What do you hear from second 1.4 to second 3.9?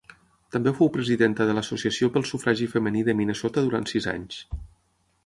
de l'Associació pel Sufragi Femení de Minnesota durant